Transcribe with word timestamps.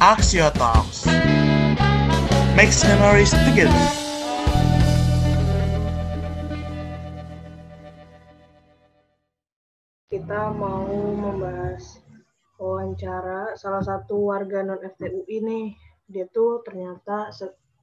Axio 0.00 0.52
Talks. 0.52 1.06
Makes 2.56 2.84
memories 2.84 3.32
together. 3.32 4.06
kita 10.16 10.48
mau 10.56 10.88
membahas 11.12 12.00
wawancara 12.56 13.52
salah 13.54 13.84
satu 13.84 14.32
warga 14.32 14.64
non 14.64 14.80
FTU 14.80 15.28
ini. 15.28 15.76
Dia 16.08 16.24
tuh 16.32 16.64
ternyata 16.64 17.28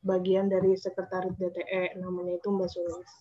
bagian 0.02 0.50
dari 0.50 0.74
sekretaris 0.74 1.38
DTE, 1.38 1.98
namanya 2.02 2.36
itu 2.42 2.50
Mbak 2.50 2.70
Sulis. 2.74 3.12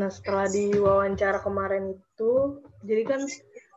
Nah 0.00 0.08
setelah 0.08 0.48
diwawancara 0.48 1.44
kemarin 1.44 1.92
itu, 1.92 2.32
jadi 2.88 3.02
kan 3.04 3.20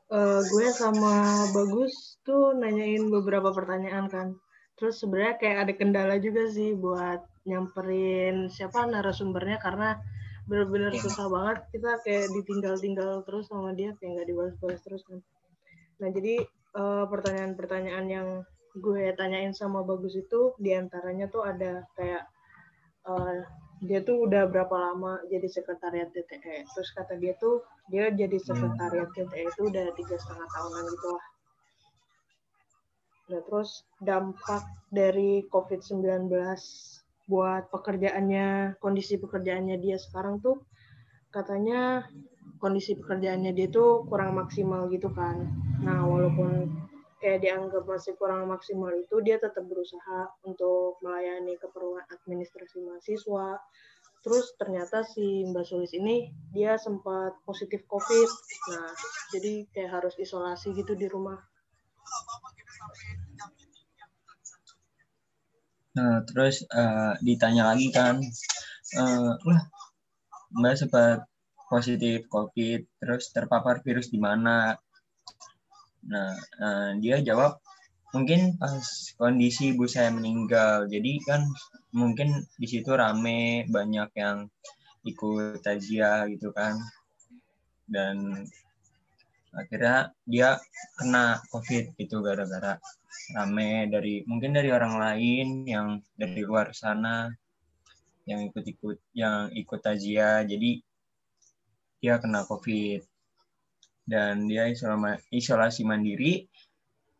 uh, 0.07 0.39
gue 0.39 0.67
sama 0.71 1.43
Bagus 1.51 2.15
tuh 2.23 2.55
nanyain 2.55 3.03
beberapa 3.11 3.51
pertanyaan 3.51 4.07
kan. 4.07 4.27
Terus 4.79 5.03
sebenarnya 5.03 5.35
kayak 5.35 5.57
ada 5.67 5.73
kendala 5.75 6.15
juga 6.23 6.47
sih 6.47 6.79
buat 6.79 7.19
nyamperin 7.43 8.47
siapa 8.47 8.87
narasumbernya 8.87 9.59
karena 9.59 9.99
bener-bener 10.47 10.95
susah 10.95 11.27
banget 11.27 11.57
kita 11.75 11.91
kayak 12.07 12.31
ditinggal-tinggal 12.31 13.23
terus 13.27 13.51
sama 13.51 13.75
dia 13.75 13.91
kayak 13.99 14.15
nggak 14.15 14.27
dibalas-balas 14.31 14.79
terus 14.79 15.03
kan. 15.03 15.19
Nah 15.99 16.07
jadi 16.07 16.39
pertanyaan 16.73 17.05
pertanyaan-pertanyaan 17.11 18.05
yang 18.07 18.27
gue 18.73 19.13
tanyain 19.13 19.53
sama 19.53 19.85
Bagus 19.85 20.17
itu 20.17 20.55
di 20.57 20.73
antaranya 20.73 21.29
tuh 21.29 21.45
ada 21.45 21.85
kayak 21.93 22.25
uh, 23.05 23.45
dia 23.83 23.99
tuh 23.99 24.23
udah 24.23 24.47
berapa 24.47 24.71
lama 24.71 25.19
jadi 25.27 25.47
sekretariat 25.51 26.07
DTE 26.15 26.63
terus 26.71 26.89
kata 26.95 27.19
dia 27.19 27.35
tuh 27.35 27.59
dia 27.91 28.07
jadi 28.07 28.39
hmm. 28.39 28.47
sekretariat 28.47 29.09
DTE 29.11 29.43
itu 29.43 29.61
udah 29.67 29.85
tiga 29.99 30.15
setengah 30.15 30.47
tahunan 30.47 30.83
gitu 30.87 31.07
lah. 31.11 31.25
Nah 33.23 33.41
terus 33.47 33.71
dampak 33.99 34.63
dari 34.91 35.43
COVID-19 35.51 36.31
buat 37.27 37.71
pekerjaannya 37.71 38.79
kondisi 38.83 39.15
pekerjaannya 39.15 39.79
dia 39.79 39.95
sekarang 39.95 40.43
tuh 40.43 40.59
katanya 41.31 42.07
kondisi 42.59 42.95
pekerjaannya 42.99 43.51
dia 43.55 43.67
tuh 43.67 44.07
kurang 44.07 44.39
maksimal 44.39 44.87
gitu 44.91 45.11
kan. 45.11 45.43
Nah 45.83 46.07
walaupun 46.07 46.82
kayak 47.23 47.39
dianggap 47.39 47.87
masih 47.87 48.19
kurang 48.19 48.51
maksimal 48.51 48.91
itu 48.91 49.23
dia 49.23 49.39
tetap 49.39 49.63
berusaha 49.63 50.27
untuk 50.43 50.99
melayani 50.99 51.55
keperluan 51.55 52.03
administrasi 52.11 52.83
mahasiswa. 52.83 53.63
Terus 54.19 54.55
ternyata 54.59 55.07
si 55.07 55.47
Mbak 55.47 55.63
Sulis 55.63 55.95
ini 55.95 56.35
dia 56.51 56.75
sempat 56.75 57.39
positif 57.47 57.87
COVID. 57.87 58.29
Nah 58.75 58.91
jadi 59.31 59.63
kayak 59.71 60.03
harus 60.03 60.19
isolasi 60.19 60.75
gitu 60.75 60.99
di 60.99 61.07
rumah. 61.07 61.39
Nah 65.95 66.27
terus 66.27 66.67
uh, 66.75 67.15
ditanya 67.23 67.71
lagi 67.71 67.87
kan 67.95 68.19
uh, 68.99 69.31
Mbak 70.59 70.75
sempat 70.75 71.23
positif 71.71 72.27
COVID 72.27 72.99
terus 72.99 73.31
terpapar 73.31 73.79
virus 73.79 74.11
di 74.11 74.19
mana 74.19 74.75
Nah, 76.09 76.35
uh, 76.59 76.89
dia 76.99 77.23
jawab 77.23 77.59
mungkin 78.13 78.59
pas 78.61 78.83
kondisi 79.17 79.73
ibu 79.73 79.87
saya 79.89 80.09
meninggal. 80.13 80.85
Jadi 80.91 81.21
kan 81.23 81.47
mungkin 81.95 82.45
di 82.59 82.67
situ 82.67 82.91
rame 82.93 83.65
banyak 83.69 84.09
yang 84.17 84.47
ikut 85.07 85.63
tajia 85.63 86.27
gitu 86.31 86.51
kan. 86.51 86.75
Dan 87.87 88.47
akhirnya 89.53 90.09
dia 90.25 90.57
kena 90.97 91.37
covid 91.53 91.93
gitu 91.93 92.25
gara-gara 92.25 92.81
rame 93.37 93.85
dari 93.85 94.25
mungkin 94.25 94.57
dari 94.57 94.73
orang 94.73 94.97
lain 94.97 95.47
yang 95.69 95.87
dari 96.17 96.41
luar 96.41 96.73
sana 96.73 97.29
yang 98.25 98.49
ikut-ikut 98.49 98.97
yang 99.13 99.53
ikut 99.53 99.79
tajia 99.83 100.41
jadi 100.41 100.81
dia 102.01 102.17
kena 102.17 102.49
covid 102.49 103.05
dan 104.03 104.45
dia 104.51 104.67
isolasi 105.31 105.87
mandiri 105.87 106.47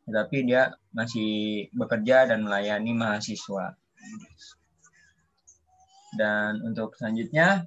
tapi 0.04 0.44
dia 0.44 0.76
masih 0.92 1.72
bekerja 1.72 2.28
dan 2.28 2.44
melayani 2.44 2.92
mahasiswa. 2.92 3.72
Dan 6.14 6.60
untuk 6.62 6.94
selanjutnya 7.00 7.66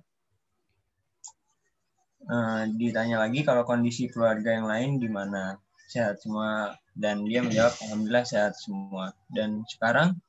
uh, 2.29 2.63
ditanya 2.77 3.25
lagi 3.25 3.41
kalau 3.43 3.65
kondisi 3.65 4.13
keluarga 4.13 4.53
yang 4.53 4.69
lain 4.69 5.01
gimana? 5.01 5.57
Sehat 5.89 6.21
semua 6.21 6.77
dan 6.93 7.25
dia 7.25 7.41
menjawab 7.41 7.73
alhamdulillah 7.89 8.27
sehat 8.29 8.53
semua. 8.61 9.17
Dan 9.33 9.65
sekarang 9.65 10.21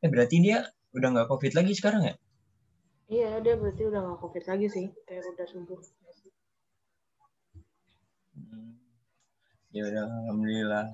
eh 0.00 0.08
berarti 0.08 0.40
dia 0.40 0.64
udah 0.96 1.08
nggak 1.12 1.28
covid 1.28 1.52
lagi 1.54 1.72
sekarang 1.76 2.02
ya? 2.08 2.14
Iya, 3.10 3.42
dia 3.42 3.54
berarti 3.58 3.82
udah 3.90 4.00
nggak 4.06 4.20
covid 4.22 4.44
lagi 4.46 4.66
sih, 4.70 4.86
kayak 5.04 5.34
udah 5.34 5.46
sembuh. 5.50 5.80
Ya 9.70 9.82
udah 9.86 10.04
alhamdulillah. 10.06 10.86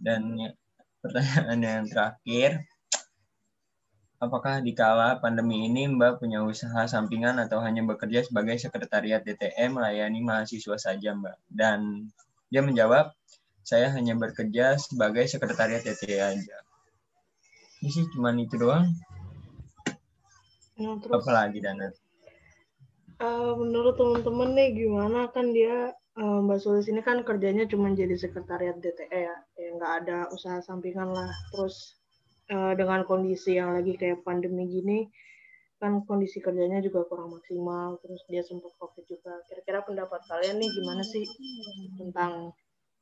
Dan 0.00 0.20
ya, 0.40 0.50
pertanyaan 1.04 1.60
yang 1.60 1.84
terakhir 1.86 2.64
apakah 4.16 4.64
di 4.64 4.72
kala 4.72 5.20
pandemi 5.20 5.68
ini 5.68 5.84
Mbak 5.92 6.24
punya 6.24 6.40
usaha 6.40 6.88
sampingan 6.88 7.36
atau 7.36 7.60
hanya 7.60 7.84
bekerja 7.84 8.24
sebagai 8.24 8.56
sekretariat 8.56 9.20
DTM 9.20 9.76
melayani 9.76 10.24
mahasiswa 10.24 10.76
saja 10.80 11.12
Mbak? 11.12 11.36
Dan 11.52 12.08
dia 12.48 12.64
menjawab 12.64 13.12
saya 13.66 13.92
hanya 13.92 14.14
bekerja 14.16 14.78
sebagai 14.80 15.28
sekretariat 15.28 15.84
DTM 15.84 16.40
aja. 16.40 16.58
Ini 17.82 17.90
sih 17.92 18.06
cuma 18.14 18.32
itu 18.32 18.56
doang. 18.56 18.88
Nah, 20.76 20.96
terus, 21.00 21.24
apa 21.24 21.30
lagi 21.32 21.58
Dana? 21.60 21.88
Uh, 23.16 23.56
menurut 23.56 23.96
teman-teman 23.96 24.52
nih 24.52 24.76
gimana 24.76 25.32
kan 25.32 25.48
dia 25.48 25.96
uh, 26.20 26.38
Mbak 26.44 26.60
Sulis 26.60 26.84
ini 26.92 27.00
kan 27.00 27.24
kerjanya 27.24 27.64
cuma 27.64 27.88
jadi 27.96 28.12
sekretariat 28.12 28.76
DTE 28.76 29.08
ya, 29.08 29.36
ya 29.56 29.68
nggak 29.72 29.92
ada 30.04 30.18
usaha 30.36 30.60
sampingan 30.60 31.16
lah. 31.16 31.32
Terus 31.48 31.96
uh, 32.52 32.76
dengan 32.76 33.08
kondisi 33.08 33.56
yang 33.56 33.72
lagi 33.72 33.96
kayak 33.96 34.20
pandemi 34.20 34.68
gini, 34.68 35.08
kan 35.80 36.04
kondisi 36.04 36.44
kerjanya 36.44 36.84
juga 36.84 37.08
kurang 37.08 37.32
maksimal. 37.40 37.96
Terus 38.04 38.20
dia 38.28 38.44
sempat 38.44 38.76
covid 38.76 39.08
juga. 39.08 39.32
Kira-kira 39.48 39.80
pendapat 39.80 40.20
kalian 40.28 40.60
nih 40.60 40.70
gimana 40.76 41.00
sih 41.00 41.24
tentang 41.96 42.52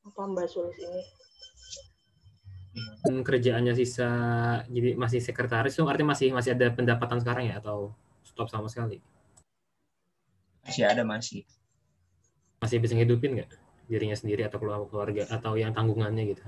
apa 0.06 0.20
Mbak 0.30 0.46
Sulis 0.46 0.78
ini? 0.78 1.02
kerjaannya 3.04 3.70
sisa 3.78 4.10
jadi 4.66 4.98
masih 4.98 5.22
sekretaris 5.22 5.78
tuh 5.78 5.86
artinya 5.86 6.10
masih 6.10 6.34
masih 6.34 6.58
ada 6.58 6.74
pendapatan 6.74 7.22
sekarang 7.22 7.46
ya 7.46 7.62
atau 7.62 7.94
stop 8.26 8.50
sama 8.50 8.66
sekali? 8.66 8.98
Masih 10.64 10.84
ada 10.88 11.04
masih 11.04 11.44
masih 12.64 12.80
bisa 12.80 12.96
ngidupin 12.96 13.36
nggak 13.36 13.50
dirinya 13.84 14.16
sendiri 14.16 14.48
atau 14.48 14.56
keluarga 14.88 15.28
atau 15.28 15.60
yang 15.60 15.76
tanggungannya 15.76 16.32
gitu? 16.32 16.44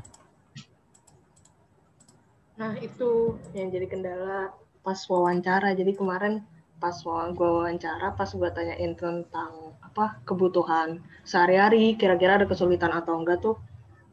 Nah 2.57 2.73
itu 2.81 3.37
yang 3.53 3.69
jadi 3.69 3.85
kendala 3.85 4.57
pas 4.81 4.97
wawancara. 5.05 5.77
Jadi 5.77 5.93
kemarin 5.93 6.41
pas 6.81 6.97
gue 7.05 7.49
wawancara, 7.49 8.17
pas 8.17 8.29
gue 8.29 8.51
tanyain 8.53 8.93
tentang 8.97 9.77
apa 9.85 10.21
kebutuhan 10.25 11.01
sehari-hari, 11.25 11.97
kira-kira 11.97 12.41
ada 12.41 12.49
kesulitan 12.49 12.93
atau 12.93 13.17
enggak 13.17 13.41
tuh 13.41 13.57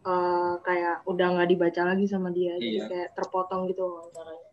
uh, 0.07 0.59
kayak 0.63 1.03
udah 1.07 1.39
nggak 1.39 1.49
dibaca 1.51 1.81
lagi 1.91 2.07
sama 2.07 2.31
dia, 2.31 2.55
iya. 2.55 2.59
jadi 2.59 2.79
kayak 2.87 3.09
terpotong 3.19 3.67
gitu 3.67 3.83
wawancaranya. 3.83 4.51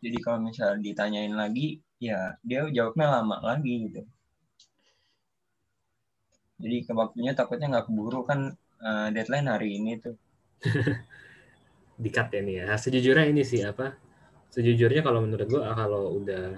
Jadi 0.00 0.18
kalau 0.24 0.38
misalnya 0.40 0.80
ditanyain 0.80 1.36
lagi, 1.36 1.84
ya 2.00 2.36
dia 2.40 2.64
jawabnya 2.68 3.20
lama 3.20 3.40
lagi 3.44 3.92
gitu 3.92 4.04
jadi 6.56 6.76
ke 6.88 6.92
waktunya 6.96 7.32
takutnya 7.36 7.68
nggak 7.68 7.86
keburu 7.92 8.24
kan 8.24 8.56
uh, 8.80 9.08
deadline 9.12 9.48
hari 9.48 9.76
ini 9.76 10.00
tuh. 10.00 10.16
Dikat 12.02 12.28
ya 12.32 12.40
nih 12.44 12.56
ya 12.64 12.68
sejujurnya 12.76 13.26
ini 13.32 13.40
sih 13.44 13.64
apa 13.64 13.96
sejujurnya 14.52 15.00
kalau 15.00 15.24
menurut 15.24 15.48
gua 15.48 15.72
kalau 15.72 16.16
udah 16.20 16.56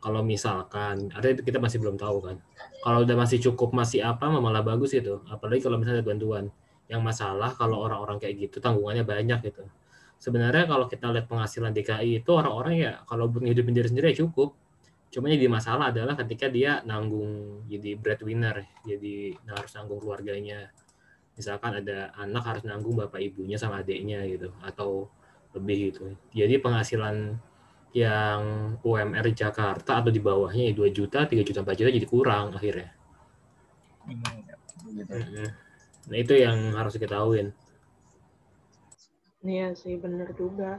kalau 0.00 0.24
misalkan 0.24 1.12
ada 1.12 1.36
kita 1.36 1.60
masih 1.60 1.80
belum 1.80 2.00
tahu 2.00 2.24
kan. 2.24 2.36
Kalau 2.80 3.04
udah 3.04 3.16
masih 3.20 3.38
cukup 3.44 3.76
masih 3.76 4.00
apa 4.00 4.32
malah 4.32 4.64
bagus 4.64 4.96
gitu 4.96 5.20
apalagi 5.28 5.60
kalau 5.60 5.76
misalnya 5.76 6.00
ada 6.00 6.08
bantuan 6.08 6.44
yang 6.88 7.04
masalah 7.04 7.52
kalau 7.54 7.84
orang-orang 7.84 8.16
kayak 8.16 8.48
gitu 8.48 8.64
tanggungannya 8.64 9.04
banyak 9.04 9.44
gitu. 9.44 9.64
Sebenarnya 10.20 10.68
kalau 10.68 10.84
kita 10.88 11.08
lihat 11.12 11.28
penghasilan 11.28 11.72
DKI 11.72 12.24
itu 12.24 12.30
orang-orang 12.32 12.74
ya 12.76 12.92
kalau 13.08 13.28
buat 13.28 13.44
ngehidupin 13.44 13.72
diri 13.72 13.88
sendiri 13.88 14.12
ya 14.12 14.24
cukup 14.24 14.52
cuma 15.10 15.26
jadi 15.26 15.50
masalah 15.50 15.90
adalah 15.90 16.14
ketika 16.14 16.46
dia 16.46 16.86
nanggung 16.86 17.66
jadi 17.66 17.98
breadwinner 17.98 18.62
jadi 18.86 19.34
harus 19.50 19.70
nanggung 19.74 19.98
keluarganya 19.98 20.70
misalkan 21.34 21.82
ada 21.82 22.14
anak 22.14 22.42
harus 22.46 22.62
nanggung 22.62 22.94
bapak 22.94 23.18
ibunya 23.18 23.58
sama 23.58 23.82
adiknya 23.82 24.22
gitu 24.30 24.54
atau 24.62 25.10
lebih 25.50 25.90
gitu 25.90 26.14
jadi 26.30 26.62
penghasilan 26.62 27.42
yang 27.90 28.40
UMR 28.86 29.34
Jakarta 29.34 29.98
atau 29.98 30.14
di 30.14 30.22
bawahnya 30.22 30.70
ya 30.70 30.72
2 30.78 30.94
juta 30.94 31.26
3 31.26 31.42
juta 31.42 31.66
4 31.66 31.74
juta 31.74 31.90
jadi 31.90 32.06
kurang 32.06 32.54
akhirnya 32.54 32.94
Iya, 34.06 34.54
gitu. 34.94 35.10
Mm-mm. 35.10 35.48
nah 36.06 36.16
itu 36.18 36.32
yang 36.38 36.70
harus 36.78 36.94
diketahuin 36.94 37.50
Iya 39.40 39.72
sih, 39.72 39.96
bener 39.96 40.36
juga. 40.36 40.76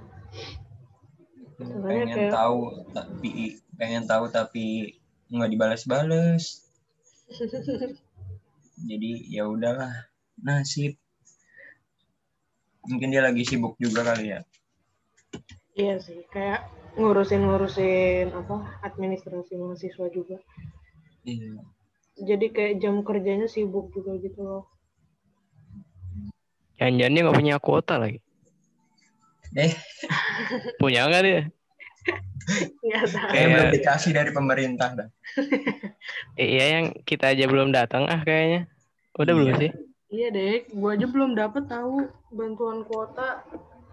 Sebenarnya 1.62 1.86
pengen 2.06 2.18
kayak- 2.18 2.34
tahu 2.34 2.60
tapi 2.92 3.30
pengen 3.78 4.04
tahu 4.06 4.26
tapi 4.28 4.66
nggak 5.30 5.50
dibalas-balas 5.50 6.44
jadi 8.90 9.12
ya 9.30 9.46
udahlah 9.46 9.94
nasib 10.38 10.98
mungkin 12.82 13.14
dia 13.14 13.22
lagi 13.22 13.46
sibuk 13.46 13.78
juga 13.78 14.02
kali 14.04 14.34
ya 14.34 14.42
Iya 15.72 16.04
sih, 16.04 16.20
kayak 16.28 16.68
ngurusin-ngurusin 17.00 18.28
apa 18.36 18.76
administrasi 18.84 19.56
mahasiswa 19.56 20.12
juga. 20.12 20.36
iya 21.24 21.64
Jadi 22.20 22.52
kayak 22.52 22.84
jam 22.84 23.00
kerjanya 23.08 23.48
sibuk 23.48 23.88
juga 23.96 24.20
gitu 24.20 24.44
loh. 24.44 24.64
Jangan-jangan 26.76 27.14
dia 27.16 27.22
nggak 27.24 27.40
punya 27.40 27.56
kuota 27.64 27.96
lagi. 27.96 28.20
Eh 29.56 29.72
Punya 30.80 31.08
nggak 31.08 31.24
dia? 31.24 31.42
Nggak 32.82 33.06
tahu. 33.14 33.30
kayak 33.32 33.48
belum 33.54 33.70
dikasih 33.72 34.12
dari 34.12 34.32
pemerintah 34.32 34.90
dah 34.98 35.10
Eh, 36.36 36.48
iya 36.58 36.66
yang 36.80 36.86
kita 37.06 37.32
aja 37.32 37.46
belum 37.46 37.72
datang 37.72 38.10
ah 38.10 38.20
kayaknya. 38.22 38.68
Udah 39.16 39.34
belum 39.36 39.54
Iya. 39.54 39.60
sih? 39.60 39.72
Iya 40.12 40.28
deh, 40.32 40.56
gua 40.76 40.92
aja 40.98 41.08
belum 41.08 41.36
dapet 41.36 41.68
tahu 41.68 42.04
bantuan 42.32 42.84
kuota. 42.84 43.44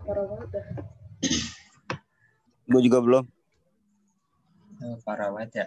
Parah 0.02 0.24
banget 0.26 0.48
dah. 0.50 0.66
Gue 2.66 2.80
juga 2.82 2.98
belum. 2.98 3.24
Eh, 4.78 4.96
parah 5.02 5.30
banget 5.30 5.50
ya 5.54 5.66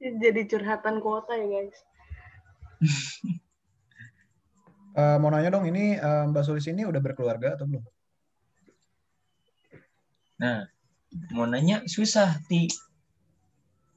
Jadi 0.00 0.48
curhatan 0.48 0.98
kuota 0.98 1.36
ya 1.36 1.46
guys. 1.46 1.78
Eh, 4.90 5.16
mau 5.22 5.30
nanya 5.30 5.54
dong, 5.54 5.66
ini 5.70 5.94
eh, 5.94 6.24
Mbak 6.26 6.42
Sulis 6.42 6.66
ini 6.66 6.82
udah 6.82 6.98
berkeluarga 6.98 7.54
atau 7.54 7.66
belum? 7.70 7.84
nah 10.40 10.64
mau 11.36 11.44
nanya 11.44 11.84
susah 11.84 12.40
ti 12.48 12.64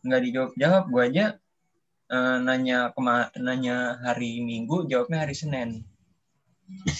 nggak 0.03 0.21
dijawab 0.27 0.51
jawab 0.59 0.83
gua 0.91 1.07
aja 1.07 1.39
eh, 2.11 2.37
nanya 2.43 2.91
kema 2.91 3.31
nanya 3.39 4.03
hari 4.03 4.43
minggu 4.43 4.83
jawabnya 4.91 5.23
hari 5.23 5.31
senin 5.31 5.87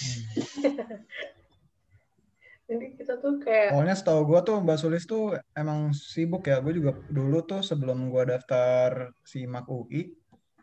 Jadi 2.64 2.96
kita 2.96 3.20
tuh 3.20 3.44
kayak 3.44 3.76
Soalnya 3.76 3.92
setahu 3.92 4.24
gue 4.24 4.40
tuh 4.40 4.56
Mbak 4.64 4.78
Sulis 4.80 5.04
tuh 5.04 5.36
emang 5.52 5.92
sibuk 5.92 6.48
ya. 6.48 6.64
Gue 6.64 6.72
juga 6.72 6.96
dulu 7.12 7.44
tuh 7.44 7.60
sebelum 7.60 8.08
gue 8.08 8.24
daftar 8.24 9.12
SIMAK 9.20 9.68
UI, 9.68 10.16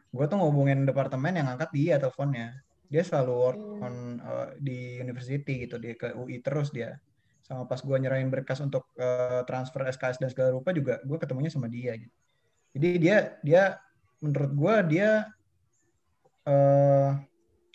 gue 0.10 0.26
tuh 0.26 0.38
ngobongin 0.42 0.82
departemen 0.82 1.38
yang 1.38 1.54
angkat 1.54 1.70
dia 1.70 2.02
teleponnya. 2.02 2.58
Dia 2.92 3.02
selalu 3.08 3.32
work 3.34 3.60
Hmm. 3.60 3.86
on 3.88 3.96
eh, 4.20 4.50
di 4.60 4.78
university 5.00 5.64
gitu, 5.64 5.80
dia 5.80 5.96
ke 5.96 6.12
UI 6.12 6.44
terus 6.44 6.76
dia. 6.76 7.00
Sama 7.42 7.66
pas 7.66 7.80
gue 7.80 7.98
nyerahin 7.98 8.28
berkas 8.28 8.60
untuk 8.60 8.92
eh, 9.00 9.42
transfer 9.48 9.88
SKS 9.88 10.20
dan 10.20 10.30
segala 10.30 10.52
rupa 10.52 10.76
juga 10.76 11.00
gue 11.02 11.18
ketemunya 11.18 11.48
sama 11.48 11.72
dia. 11.72 11.96
Gitu. 11.96 12.14
Jadi 12.76 12.90
dia 13.00 13.18
dia 13.42 13.64
menurut 14.20 14.52
gue 14.52 14.76
dia 15.00 15.10
eh 16.46 17.12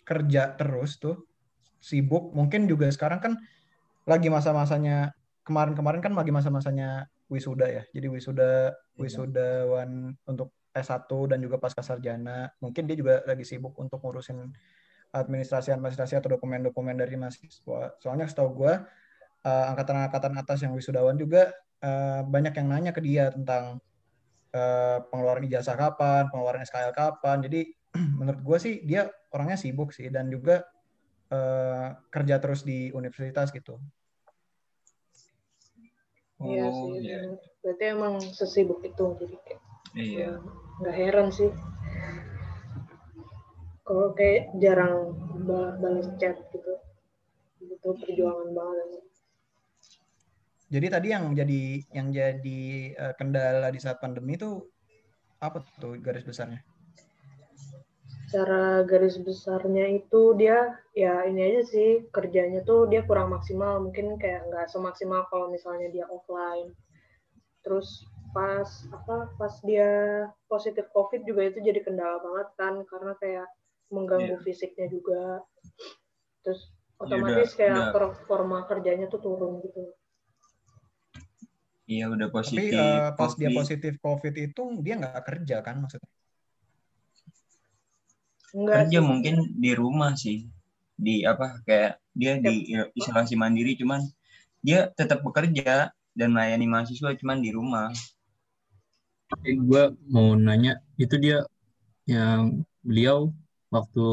kerja 0.07 0.55
terus 0.55 1.01
tuh 1.01 1.25
sibuk. 1.81 2.31
Mungkin 2.31 2.69
juga 2.69 2.87
sekarang 2.93 3.19
kan 3.19 3.33
lagi 4.07 4.31
masa-masanya 4.31 5.11
kemarin-kemarin 5.43 5.99
kan 5.99 6.13
lagi 6.15 6.31
masa-masanya 6.31 7.09
wisuda 7.27 7.67
ya. 7.67 7.83
Jadi 7.91 8.07
wisuda 8.07 8.71
wisudawan 8.95 10.15
untuk 10.23 10.55
S1 10.71 11.09
dan 11.27 11.39
juga 11.43 11.59
pasca 11.59 11.83
sarjana. 11.83 12.51
Mungkin 12.63 12.87
dia 12.87 12.95
juga 12.95 13.23
lagi 13.27 13.43
sibuk 13.43 13.75
untuk 13.79 13.99
ngurusin 13.99 14.51
administrasi-administrasi 15.13 16.19
atau 16.19 16.35
dokumen-dokumen 16.35 16.97
dari 16.99 17.15
mahasiswa. 17.15 17.95
Soalnya 18.01 18.27
setahu 18.27 18.65
gue 18.65 18.73
eh, 19.45 19.65
angkatan-angkatan 19.71 20.33
atas 20.35 20.63
yang 20.63 20.73
wisudawan 20.75 21.15
juga 21.15 21.51
eh, 21.83 22.21
banyak 22.23 22.53
yang 22.57 22.67
nanya 22.67 22.91
ke 22.91 23.01
dia 23.01 23.31
tentang 23.31 23.79
eh, 24.51 24.97
pengeluaran 25.07 25.45
ijazah 25.47 25.77
kapan, 25.79 26.27
pengeluaran 26.31 26.63
SKL 26.67 26.93
kapan. 26.95 27.43
Jadi 27.45 27.61
menurut 28.19 28.41
gue 28.43 28.57
sih 28.59 28.73
dia 28.83 29.07
orangnya 29.31 29.57
sibuk 29.57 29.95
sih 29.95 30.11
dan 30.11 30.27
juga 30.27 30.63
eh, 31.31 31.87
kerja 32.11 32.35
terus 32.43 32.67
di 32.67 32.91
universitas 32.91 33.51
gitu. 33.55 33.79
Iya 36.37 36.69
oh 36.69 36.93
sih, 36.93 37.09
iya 37.09 37.19
berarti 37.65 37.83
emang 37.89 38.21
sesibuk 38.21 38.79
itu 38.85 39.05
jadi 39.17 39.35
kayak 39.41 39.61
iya 39.97 40.29
ya, 40.29 40.31
nggak 40.85 40.95
heran 40.95 41.27
sih. 41.33 41.49
Kalau 43.87 44.11
kayak 44.17 44.51
jarang 44.59 45.15
ba- 45.47 45.75
balas 45.81 46.07
chat 46.19 46.35
gitu, 46.53 46.73
itu 47.63 47.89
perjuangan 48.03 48.49
banget. 48.51 49.01
Jadi 50.67 50.87
tadi 50.91 51.07
yang 51.15 51.25
jadi 51.31 51.61
yang 51.95 52.07
jadi 52.11 52.59
eh, 52.91 53.13
kendala 53.15 53.71
di 53.71 53.79
saat 53.79 53.97
pandemi 54.03 54.35
itu 54.35 54.49
apa 55.39 55.63
tuh 55.79 55.95
garis 56.03 56.27
besarnya? 56.27 56.59
Cara 58.33 58.83
garis 58.83 59.15
besarnya 59.27 59.85
itu 59.99 60.21
dia 60.35 60.57
ya 60.91 61.23
ini 61.29 61.39
aja 61.47 61.61
sih 61.73 61.89
kerjanya 62.15 62.59
tuh 62.69 62.79
dia 62.91 63.01
kurang 63.07 63.31
maksimal, 63.35 63.79
mungkin 63.85 64.19
kayak 64.21 64.41
nggak 64.51 64.67
semaksimal 64.73 65.21
kalau 65.31 65.47
misalnya 65.55 65.87
dia 65.95 66.05
offline. 66.11 66.75
Terus 67.63 67.87
pas 68.35 68.67
apa 68.97 69.15
pas 69.39 69.53
dia 69.63 69.89
positif 70.51 70.85
COVID 70.95 71.21
juga 71.29 71.41
itu 71.49 71.59
jadi 71.63 71.79
kendala 71.87 72.17
banget 72.25 72.47
kan 72.59 72.73
karena 72.91 73.13
kayak 73.23 73.47
mengganggu 73.93 74.39
fisiknya 74.43 74.87
juga. 74.91 75.41
Terus 76.43 76.61
Ya 76.67 77.03
otomatis 77.03 77.53
udah- 77.53 77.57
kayak 77.57 77.75
udah. 77.77 77.91
performa 77.93 78.57
kerjanya 78.65 79.05
tuh 79.07 79.21
turun 79.21 79.61
gitu. 79.61 79.93
iya 81.87 82.11
udah 82.11 82.27
Tapi 82.27 82.35
positif 82.35 82.75
eh, 82.75 83.15
pas 83.15 83.31
dia 83.31 83.47
positif 83.47 83.93
COVID 84.03 84.35
itu 84.35 84.61
dia 84.83 84.99
nggak 84.99 85.23
kerja 85.23 85.63
kan 85.63 85.79
maksudnya? 85.79 86.11
Enggak 88.51 88.75
kerja 88.83 88.99
sih. 88.99 89.07
mungkin 89.07 89.35
di 89.55 89.71
rumah 89.71 90.11
sih 90.19 90.37
di 90.97 91.23
apa 91.23 91.61
kayak 91.63 92.01
dia 92.11 92.41
di 92.43 92.73
isolasi 92.91 93.37
mandiri 93.39 93.77
cuman 93.79 94.01
dia 94.59 94.89
tetap 94.99 95.21
bekerja 95.23 95.93
dan 96.17 96.29
melayani 96.33 96.65
mahasiswa 96.67 97.13
cuman 97.13 97.37
di 97.39 97.53
rumah 97.53 97.93
gue 99.45 99.83
mau 100.09 100.33
nanya 100.33 100.81
itu 100.97 101.15
dia 101.21 101.45
yang 102.09 102.63
beliau 102.81 103.31
waktu 103.77 104.05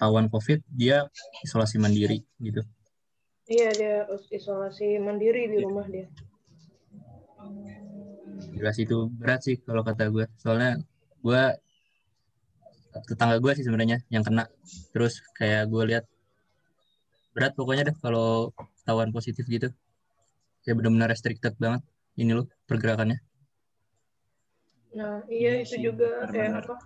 tawan 0.00 0.26
covid 0.32 0.60
dia 0.68 1.06
isolasi 1.46 1.78
mandiri 1.78 2.22
gitu. 2.42 2.60
Iya 3.44 3.68
dia 3.76 3.94
isolasi 4.32 4.98
mandiri 4.98 5.48
di 5.52 5.58
rumah 5.60 5.86
dia. 5.86 6.08
jelas 8.54 8.78
itu 8.78 9.10
berat 9.18 9.40
sih 9.42 9.56
kalau 9.66 9.82
kata 9.82 10.08
gue 10.14 10.24
soalnya 10.38 10.78
gue 11.20 11.42
tetangga 13.10 13.36
gue 13.42 13.52
sih 13.58 13.64
sebenarnya 13.66 13.98
yang 14.14 14.22
kena. 14.22 14.46
Terus 14.94 15.18
kayak 15.34 15.66
gue 15.66 15.82
lihat 15.90 16.04
berat 17.34 17.52
pokoknya 17.58 17.90
deh 17.90 17.96
kalau 17.98 18.54
tawan 18.86 19.10
positif 19.10 19.44
gitu. 19.50 19.68
Kayak 20.62 20.76
benar-benar 20.80 21.08
restricted 21.10 21.54
banget 21.58 21.82
ini 22.14 22.32
loh 22.38 22.46
pergerakannya. 22.70 23.18
Nah, 24.94 25.26
iya, 25.26 25.58
Iya 25.58 25.66
itu 25.66 25.74
sih, 25.74 25.82
juga 25.90 26.22
kayak 26.30 26.70
apa? 26.70 26.78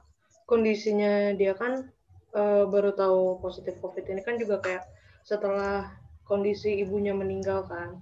Kondisinya 0.49 1.37
dia 1.37 1.53
kan 1.53 1.93
eh, 2.35 2.65
baru 2.69 2.91
tahu 2.93 3.41
positif 3.41 3.79
COVID 3.81 4.05
ini 4.09 4.21
kan 4.25 4.37
juga 4.37 4.61
kayak 4.61 4.85
setelah 5.25 5.93
kondisi 6.25 6.81
ibunya 6.83 7.13
meninggal 7.17 7.65
kan. 7.69 8.01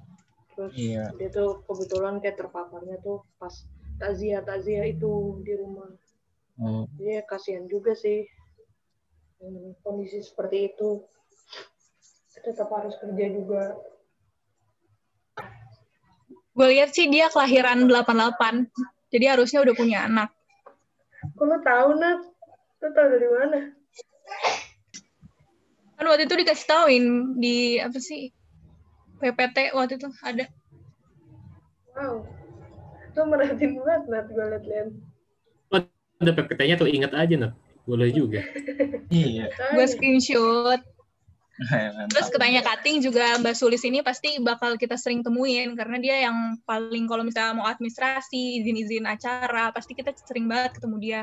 Terus 0.56 0.72
Iya. 0.74 1.12
dia 1.20 1.28
tuh 1.28 1.60
kebetulan 1.68 2.18
kayak 2.18 2.40
terpaparnya 2.40 2.96
tuh 3.04 3.22
pas 3.36 3.52
takziah 4.00 4.40
takziah 4.42 4.88
itu 4.88 5.40
di 5.44 5.52
rumah. 5.56 5.92
oh, 6.60 6.88
Jadi 6.96 7.20
ya 7.20 7.22
kasihan 7.28 7.68
juga 7.68 7.92
sih 7.94 8.24
Hmm, 9.36 9.76
kondisi 9.84 10.24
seperti 10.24 10.72
itu. 10.72 11.04
Tetap 12.40 12.72
harus 12.72 12.96
kerja 12.96 13.26
juga. 13.28 13.76
Gue 16.56 16.66
lihat 16.72 16.96
sih 16.96 17.04
dia 17.12 17.28
kelahiran 17.28 17.84
88. 17.84 18.64
Jadi 19.12 19.24
harusnya 19.28 19.60
udah 19.60 19.74
punya 19.76 20.08
anak. 20.08 20.32
Kok 21.36 21.44
lo 21.44 21.56
tahu 21.60 21.88
Nat? 22.00 22.20
Lo 22.80 22.88
tahu 22.96 23.06
dari 23.12 23.28
mana? 23.28 23.60
Kan 25.96 26.04
waktu 26.06 26.28
itu 26.28 26.36
dikasih 26.36 26.66
tauin 26.68 27.04
di 27.40 27.80
apa 27.80 27.96
sih? 27.96 28.32
PPT 29.16 29.72
waktu 29.72 29.96
itu 29.96 30.08
ada. 30.20 30.44
Wow. 31.96 32.28
Itu 33.08 33.20
merhatiin 33.24 33.80
banget, 33.80 34.02
Nat, 34.12 34.26
gue 34.28 34.44
liat-liat. 34.44 34.88
Ada 36.20 36.32
PPT-nya 36.32 36.76
tuh 36.76 36.88
ingat 36.88 37.12
aja, 37.16 37.34
Nat. 37.40 37.52
Boleh 37.88 38.12
juga. 38.12 38.44
Iya. 39.06 39.54
Gue 39.70 39.86
screenshot. 39.86 40.82
Mantap. 41.56 42.12
Terus 42.12 42.28
ketanya 42.28 42.60
cutting 42.60 43.00
juga 43.00 43.38
Mbak 43.40 43.56
Sulis 43.56 43.80
ini 43.86 44.04
pasti 44.04 44.36
bakal 44.42 44.76
kita 44.76 45.00
sering 45.00 45.24
temuin 45.24 45.72
karena 45.72 45.96
dia 45.96 46.16
yang 46.28 46.60
paling 46.68 47.08
kalau 47.08 47.24
misalnya 47.24 47.56
mau 47.56 47.64
administrasi, 47.64 48.60
izin-izin 48.60 49.08
acara, 49.08 49.72
pasti 49.72 49.96
kita 49.96 50.12
sering 50.26 50.50
banget 50.50 50.76
ketemu 50.76 50.96
dia. 51.00 51.22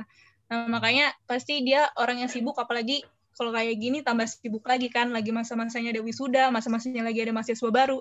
Nah, 0.49 0.65
makanya 0.71 1.13
pasti 1.29 1.61
dia 1.61 1.85
orang 2.01 2.25
yang 2.25 2.31
sibuk 2.31 2.57
apalagi 2.57 3.05
kalau 3.33 3.51
kayak 3.53 3.75
gini 3.81 3.99
tambah 4.05 4.25
sibuk 4.29 4.63
lagi 4.65 4.87
kan, 4.93 5.09
lagi 5.09 5.33
masa-masanya 5.33 5.93
ada 5.97 6.01
wisuda, 6.05 6.49
masa-masanya 6.53 7.03
lagi 7.05 7.19
ada 7.25 7.33
mahasiswa 7.33 7.69
baru. 7.69 7.99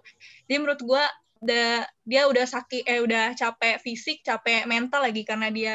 Jadi 0.49 0.57
menurut 0.61 0.81
gua 0.85 1.05
da- 1.43 1.89
dia 2.05 2.29
udah 2.29 2.47
sakit 2.47 2.85
eh 2.87 3.01
udah 3.01 3.35
capek 3.35 3.81
fisik, 3.81 4.21
capek 4.23 4.69
mental 4.69 5.03
lagi 5.03 5.25
karena 5.25 5.49
dia 5.49 5.75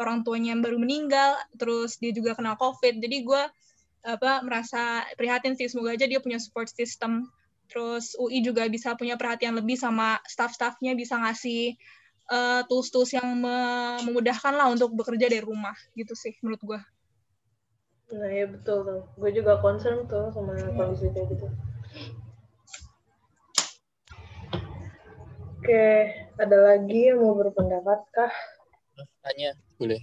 orang 0.00 0.24
tuanya 0.24 0.56
yang 0.56 0.62
baru 0.64 0.80
meninggal, 0.80 1.36
terus 1.56 2.00
dia 2.00 2.12
juga 2.12 2.36
kena 2.36 2.56
COVID. 2.56 3.00
Jadi 3.00 3.16
gua 3.24 3.48
apa 4.00 4.40
merasa 4.40 5.04
prihatin 5.20 5.52
sih 5.56 5.68
semoga 5.68 5.92
aja 5.92 6.08
dia 6.08 6.20
punya 6.24 6.40
support 6.40 6.72
system 6.72 7.28
terus 7.70 8.16
UI 8.18 8.42
juga 8.42 8.66
bisa 8.66 8.96
punya 8.96 9.14
perhatian 9.14 9.54
lebih 9.54 9.76
sama 9.76 10.18
staff-staffnya 10.26 10.96
bisa 10.96 11.20
ngasih 11.20 11.76
eh, 12.32 12.60
tools-tools 12.66 13.12
yang 13.14 13.28
me- 13.38 14.00
memudahkan 14.08 14.56
lah 14.56 14.72
untuk 14.72 14.96
bekerja 14.96 15.28
dari 15.28 15.44
rumah 15.44 15.76
gitu 15.94 16.16
sih 16.16 16.34
menurut 16.40 16.60
gua 16.64 16.80
Nah, 18.10 18.26
ya 18.26 18.46
betul 18.50 18.82
tuh. 18.82 19.00
Gue 19.14 19.30
juga 19.30 19.62
concern 19.62 20.02
tuh 20.10 20.34
sama 20.34 20.58
kondisi 20.74 21.14
kayak 21.14 21.30
gitu. 21.30 21.46
Oke, 25.60 25.86
ada 26.34 26.56
lagi 26.58 27.14
yang 27.14 27.22
mau 27.22 27.38
berpendapat 27.38 28.00
kah? 28.10 28.32
tanya 29.22 29.54
boleh. 29.78 30.00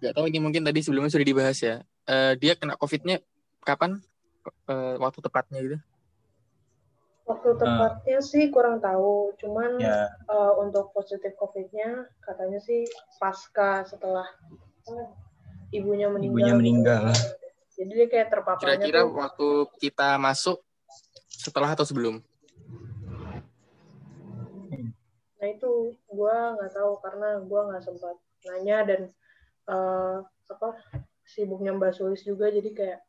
Nggak 0.00 0.14
tahu 0.16 0.26
ini 0.32 0.38
mungkin 0.40 0.62
tadi 0.64 0.80
sebelumnya 0.80 1.12
sudah 1.12 1.26
dibahas 1.26 1.58
ya. 1.60 1.76
Eh, 2.08 2.32
dia 2.40 2.56
kena 2.56 2.80
covidnya 2.80 3.20
kapan? 3.60 4.00
Eh, 4.68 4.96
waktu 4.96 5.20
tepatnya 5.20 5.58
gitu. 5.60 5.78
Waktu 7.24 7.50
tepatnya 7.56 8.18
sih 8.20 8.52
kurang 8.52 8.80
tahu, 8.80 9.32
cuman 9.40 9.80
Ya, 9.80 10.08
eh, 10.08 10.52
untuk 10.60 10.92
positif 10.96 11.36
COVID-nya 11.36 12.08
katanya 12.24 12.60
sih 12.60 12.88
pasca 13.20 13.84
setelah 13.84 14.28
ibunya 15.74 16.06
meninggal. 16.06 16.34
Ibunya 16.38 16.54
meninggal. 16.54 17.04
Jadi 17.74 17.90
dia 17.90 18.06
kayak 18.06 18.28
terpaparnya 18.30 18.78
kira-kira 18.78 19.00
tuh 19.02 19.10
waktu 19.18 19.48
kita 19.82 20.14
masuk 20.22 20.62
setelah 21.26 21.74
atau 21.74 21.82
sebelum 21.82 22.22
Nah 25.42 25.48
itu 25.50 25.72
gue 25.92 26.36
nggak 26.56 26.72
tahu 26.72 26.92
karena 27.04 27.28
gue 27.42 27.60
nggak 27.68 27.82
sempat 27.84 28.16
nanya 28.48 28.78
dan 28.86 29.00
eh, 29.68 30.16
apa 30.24 30.68
sibuknya 31.26 31.74
Mbak 31.74 31.92
Sulis 31.98 32.22
juga 32.22 32.48
jadi 32.48 32.70
kayak 32.72 33.00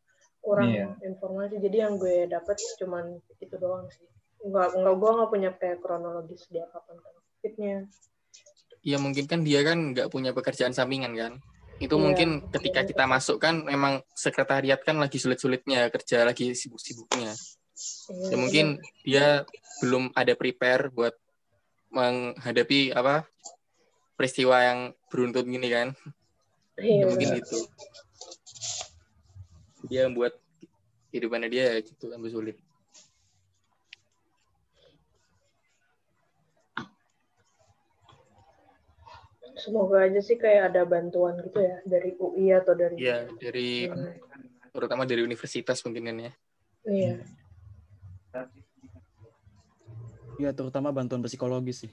kurang 0.41 0.73
Iya. 0.73 0.87
informasi. 1.05 1.61
Jadi 1.61 1.77
yang 1.79 1.95
gue 2.01 2.25
dapet 2.27 2.57
cuman 2.81 3.17
itu 3.39 3.55
doang 3.55 3.85
sih. 3.93 4.03
Nggak 4.43 4.81
nggak 4.81 4.95
gue 4.97 5.11
nggak 5.15 5.29
punya 5.31 5.49
kayak 5.55 5.77
kronologis 5.79 6.43
dia 6.49 6.65
kapan 6.73 6.97
kan 6.99 7.13
fitnya. 7.45 7.77
ya 8.85 9.01
mungkin 9.01 9.25
kan 9.25 9.41
dia 9.41 9.65
kan 9.65 9.97
nggak 9.97 10.13
punya 10.13 10.29
pekerjaan 10.29 10.69
sampingan 10.69 11.17
kan 11.17 11.33
itu 11.75 11.91
Iya. 11.91 12.03
mungkin 12.03 12.29
ketika 12.49 12.87
kita 12.87 13.03
masuk 13.03 13.37
kan 13.37 13.63
memang 13.67 13.99
sekretariat 14.15 14.79
kan 14.79 14.95
lagi 14.95 15.19
sulit-sulitnya 15.19 15.91
kerja 15.91 16.23
lagi 16.23 16.55
sibuk-sibuknya. 16.55 17.35
Iya, 17.35 18.31
ya 18.31 18.35
mungkin 18.39 18.65
dia 19.03 19.27
belum 19.83 20.15
ada 20.15 20.33
prepare 20.39 20.87
buat 20.87 21.11
menghadapi 21.91 22.95
apa 22.95 23.27
peristiwa 24.15 24.57
yang 24.63 24.79
beruntun 25.11 25.51
gini 25.51 25.67
kan. 25.67 25.87
Iya, 26.79 27.03
ya 27.03 27.05
mungkin 27.11 27.29
itu 27.43 27.59
dia 29.85 30.07
membuat 30.07 30.39
kehidupannya 31.11 31.49
dia 31.51 31.67
gitu 31.83 32.11
tambah 32.11 32.31
sulit 32.31 32.59
Semoga 39.55 40.03
aja 40.03 40.19
sih 40.19 40.35
kayak 40.35 40.75
ada 40.75 40.83
bantuan 40.83 41.39
gitu 41.39 41.63
ya 41.63 41.79
dari 41.87 42.11
UI 42.19 42.51
atau 42.51 42.75
dari 42.75 42.95
ya 42.99 43.23
dari 43.39 43.87
Hmm, 43.87 44.11
terutama 44.75 45.07
dari 45.07 45.23
universitas 45.23 45.79
mungkin 45.87 46.03
kan 46.11 46.17
ya 46.27 46.31
Iya. 46.85 47.15
Ya, 50.35 50.51
terutama 50.51 50.91
bantuan 50.91 51.23
psikologis 51.23 51.87
sih. 51.87 51.91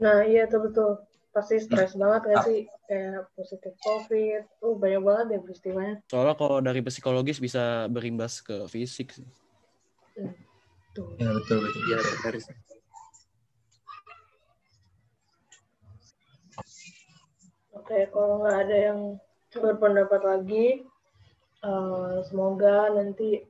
Nah 0.00 0.24
iya 0.24 0.48
tuh 0.48 0.64
betul. 0.64 0.90
Pasti 1.30 1.60
stres 1.62 1.94
banget 1.94 2.26
gak 2.26 2.42
sih 2.46 2.58
kayak 2.88 3.28
positif 3.36 3.74
COVID. 3.84 4.42
Oh 4.64 4.74
banyak 4.78 5.02
banget 5.02 5.26
ya 5.36 5.38
peristiwanya. 5.44 5.94
Soalnya 6.08 6.34
kalau 6.38 6.58
dari 6.64 6.80
psikologis 6.80 7.42
bisa 7.42 7.90
berimbas 7.92 8.40
ke 8.40 8.64
fisik 8.70 9.12
sih. 9.12 9.26
Tuh. 10.90 11.06
ya 11.22 11.30
betul 11.30 11.62
betul. 11.62 11.82
ya 11.86 11.98
Oke, 17.90 18.06
kalau 18.14 18.46
nggak 18.46 18.70
ada 18.70 18.76
yang 18.86 19.00
berpendapat 19.50 20.22
lagi, 20.22 20.86
eh, 21.66 22.14
semoga 22.22 22.86
nanti 22.94 23.42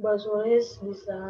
Mbak 0.00 0.16
Sulis 0.24 0.80
bisa 0.80 1.20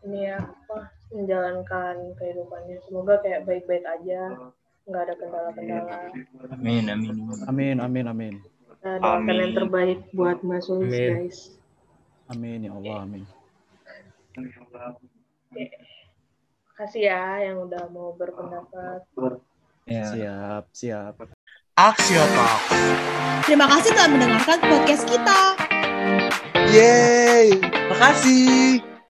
ini 0.00 0.24
ya 0.24 0.40
apa 0.40 0.88
menjalankan 1.12 2.16
kehidupannya. 2.16 2.80
Semoga 2.88 3.20
kayak 3.20 3.44
baik-baik 3.44 3.84
aja, 3.84 4.40
nggak 4.88 5.02
ada 5.04 5.14
kendala-kendala. 5.20 6.16
Amin 6.56 6.88
amin. 6.88 7.16
Amin, 7.44 7.76
amin, 7.76 8.04
amin. 8.08 8.34
Nah, 8.80 8.96
doakan 8.96 9.28
yang 9.28 9.52
Amin. 9.52 9.58
terbaik 9.60 10.00
buat 10.16 10.40
Mbak 10.40 10.62
Sulis, 10.64 10.96
Amin. 10.96 11.12
guys. 11.12 11.38
Amin 12.32 12.58
ya 12.64 12.72
Allah, 12.72 12.96
amin. 13.04 13.22
Oke. 14.40 15.64
Makasih 16.72 17.04
ya 17.04 17.52
yang 17.52 17.68
udah 17.68 17.84
mau 17.92 18.16
berpendapat. 18.16 19.04
Ya. 19.84 20.08
Siap, 20.08 20.64
siap. 20.72 21.20
Axio 21.72 22.20
Talks. 22.36 22.68
Terima 23.48 23.64
kasih 23.64 23.96
telah 23.96 24.12
mendengarkan 24.12 24.60
podcast 24.60 25.08
kita. 25.08 25.56
Yeay, 26.68 27.56
makasih. 27.88 28.91